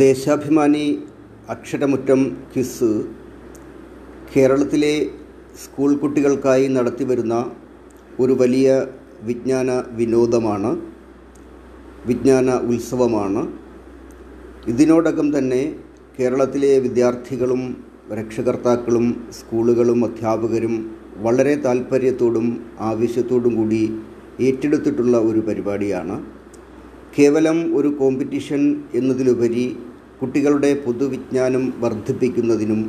[0.00, 0.98] Deshabhimani
[1.48, 2.20] Aksharamuttam
[2.52, 3.04] quiz
[4.34, 4.92] കേരളത്തിലെ
[5.64, 7.50] school കുട്ടികൾക്കായി നടത്തിവരുന്ന
[8.20, 8.86] ഒരു വലിയ
[9.22, 10.70] വിജ്ഞാന വിനോദമാണ്
[12.06, 13.52] വിജ്ഞാന ഉത്സവമാണ്.
[14.68, 15.62] ഇതിനോടകം തന്നെ
[16.18, 17.62] കേരളത്തിലെ വിദ്യാർത്ഥികളും
[18.12, 22.46] രക്ഷകർത്താക്കളും സ്കൂളുകളും അധ്യാപകരും വളരെ താല്പര്യത്തോടും
[22.80, 23.96] ആവശ്യത്തോടും കൂടി
[24.40, 26.41] ഏറ്റെടുത്തിട്ടുള്ള ഒരു പരിപാടിയാണ്.
[27.16, 28.60] കേവലം ഒരു കോമ്പറ്റീഷൻ
[28.98, 29.64] എന്നതിലുപരി
[30.20, 32.80] കുട്ടികളുടെ പൊതുവിജ്ഞാനം വർദ്ധിപ്പിക്കുന്നതിനും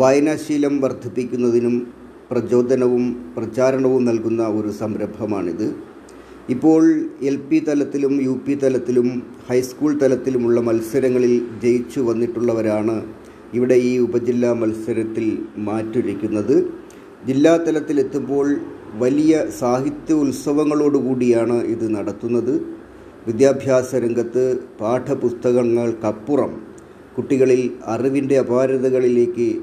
[0.00, 1.76] വായനാശീലം വർദ്ധിപ്പിക്കുന്നതിനും
[2.30, 3.04] പ്രചോദനവും
[3.36, 5.68] പ്രചാരണവും നൽകുന്ന ഒരു സംരംഭമാണിത്.
[6.54, 6.82] ഇപ്പോൾ
[7.30, 9.08] എൽ പി തലത്തിലും യു പി തലത്തിലും
[9.48, 12.96] ഹൈസ്കൂൾ തലത്തിലുമുള്ള മത്സരങ്ങളിൽ ജയിച്ചു വന്നിട്ടുള്ളവരാണ്
[13.58, 15.26] ഇവിടെ ഈ ഉപജില്ലാ മത്സരത്തിൽ
[15.68, 16.56] മാറ്റൊരുക്കുന്നത്.
[17.28, 18.46] ജില്ലാ തലത്തിലെത്തുമ്പോൾ
[19.04, 22.54] വലിയ സാഹിത്യ ഉത്സവങ്ങളോടുകൂടിയാണ് ഇത് നടത്തുന്നത്.
[23.26, 26.62] വിദ്യാഭ്യാസ രംഗത്ത് പാഠപുസ്തകങ്ങൾക്കപ്പുറം
[27.16, 29.56] കുട്ടികളിൽ അറിവിന്റെ അപാരതകളിലേക്ക്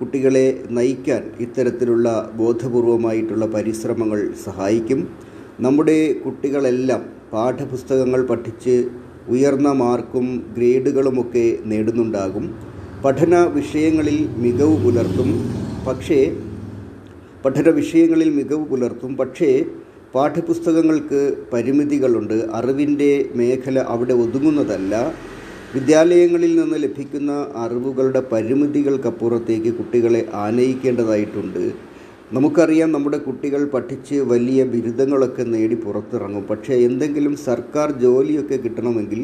[0.00, 5.08] കുട്ടികളെ നയിക്കാൻ ഇത്തരത്തിലുള്ള ബോധപൂർവമായിട്ടുള്ള പരിശ്രമങ്ങൾ സഹായിക്കും.
[5.60, 8.88] നമ്മുടെ കുട്ടികളെല്ലാം പാഠപുസ്തകങ്ങൾ പഠിച്ച്
[9.28, 12.54] ഉയർന്ന മാർക്കും ഗ്രേഡുകളുമൊക്കെ നേടുന്നുണ്ടാകും.
[13.04, 15.50] പഠന വിഷയങ്ങളിൽ മികവ് പുലർത്തും.
[15.88, 16.36] പക്ഷേ
[17.44, 19.16] പഠന വിഷയങ്ങളിൽ മികവ് പുലർത്തും.
[19.16, 19.64] പക്ഷേ
[20.14, 22.36] പാഠപുസ്തകങ്ങൾക്ക് പരിമിതികളുണ്ട്.
[22.52, 25.12] അറിവിന്റെ മേഖല അവിടെ ഒതുങ്ങുന്നതല്ല.
[25.74, 31.72] വിദ്യാലയങ്ങളിൽ നിന്ന് ലഭിക്കുന്ന അറിവുകളുടെ പരിമിതികൾക്കപ്പുറത്തേക്ക് കുട്ടികളെ ആനയിക്കേണ്ടതായിട്ടുണ്ട്.
[32.32, 36.44] നമുക്കറിയാം നമ്മുടെ കുട്ടികൾ പഠിച്ച് വലിയ ബിരുദങ്ങളൊക്കെ നേടി പുറത്തിറങ്ങും.
[36.44, 39.20] പക്ഷേ എന്തെങ്കിലും സർക്കാർ ജോലിയൊക്കെ കിട്ടണമെങ്കിൽ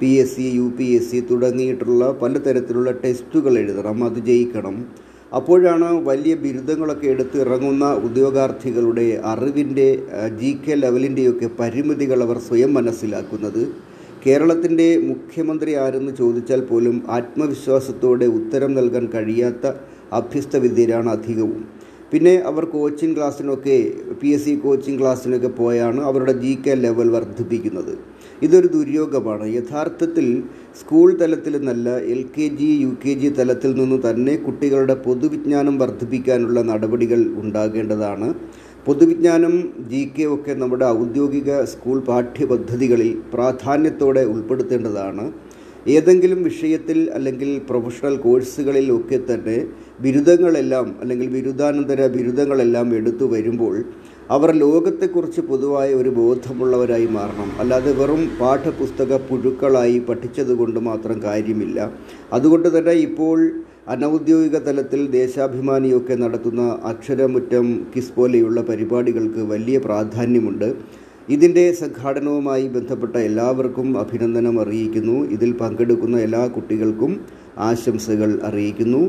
[0.00, 4.76] P S C U P S C തുടങ്ങിയിട്ടുള്ള പലതരത്തിലുള്ള ടെസ്റ്റുകൾ എഴുതണം അത് ജയിക്കണം.
[5.32, 9.88] അപ്പോഴാണ് വലിയ ബിരുദങ്ങളൊക്കെ എടുത്ത് ഇറങ്ങുന്ന ഉദ്യോഗാർത്ഥികളുടെ അറിവിന്റെ
[10.40, 13.62] ജി കെ ലെവലിന്റെയൊക്കെ പരിമിതികൾ അവർ സ്വയം മനസ്സിലാക്കുന്നത്.
[14.24, 19.72] കേരളത്തിന്റെ മുഖ്യമന്ത്രി ആരെന്ന് ചോദിച്ചാൽ പോലും ആത്മവിശ്വാസത്തോടെ ഉത്തരം നൽകാൻ കഴിയാത്ത
[20.20, 21.60] അഭ്യസ്തവിദ്യരാണ് അധികവും.
[22.12, 23.76] പിന്നെ അവർ കോച്ചിങ് ക്ലാസ്സിനൊക്കെ
[24.20, 27.92] പി എസ് സി കോച്ചിങ് ക്ലാസ്സിനൊക്കെ പോയാണ് അവരുടെ ജി കെ ലെവൽ വർദ്ധിപ്പിക്കുന്നത്.
[28.42, 29.46] ഇതൊരു ദുര്യോഗമാണ്.
[29.58, 30.26] യഥാർത്ഥത്തിൽ
[30.80, 36.62] സ്കൂൾ തലത്തിൽ നിന്നല്ല L K G U K G തലത്തിൽ നിന്ന് തന്നെ കുട്ടികളുടെ പൊതുവിജ്ഞാനം വർദ്ധിപ്പിക്കാനുള്ള
[36.62, 38.28] നടപടികൾ ഉണ്ടാകേണ്ടതാണ്.
[38.86, 39.54] പൊതുവിജ്ഞാനം
[39.90, 45.26] ജി കെ ഒക്കെ നമ്മുടെ ഔദ്യോഗിക സ്കൂൾ പാഠ്യപദ്ധതികളിൽ പ്രാധാന്യത്തോടെ ഉൾപ്പെടുത്തേണ്ടതാണ്.
[45.96, 49.58] ഏതെങ്കിലും വിഷയത്തിൽ അല്ലെങ്കിൽ പ്രൊഫഷണൽ കോഴ്സുകളിൽ ഒക്കെ തന്നെ
[50.00, 53.76] ബിരുദങ്ങളെല്ലാം അല്ലെങ്കിൽ ബിരുദാനന്തര ബിരുദങ്ങളെല്ലാം എടുത്തു വരുമ്പോൾ
[54.30, 57.50] അവർ ലോകത്തെക്കുറിച്ച് പൊതുവായ ഒരു ബോധമുള്ളവരായി മാറണം.
[57.60, 61.90] അല്ലാതെ വെറും പാഠപുസ്തക പുഴുക്കളായി പഠിച്ചതുകൊണ്ട് മാത്രം കാര്യമില്ല.
[62.32, 63.50] അതുകൊണ്ട് തന്നെ ഇപ്പോൾ
[63.88, 70.68] അനൗദ്യോഗിക തലത്തിൽ ദേശാഭിമാനിയൊക്കെ നടത്തുന്ന അക്ഷരമുറ്റം കിസ് പോലെയുള്ള പരിപാടികൾക്ക് വലിയ പ്രാധാന്യമുണ്ട്.
[71.28, 75.16] ഇതിന്റെ സംഘാടനവുമായി ബന്ധപ്പെട്ട എല്ലാവർക്കും അഭിനന്ദനം അറിയിക്കുന്നു.
[75.30, 77.20] ഇതിൽ പങ്കെടുക്കുന്ന എല്ലാ കുട്ടികൾക്കും
[77.58, 79.02] ആശംസകൾ അറിയിക്കുന്നു.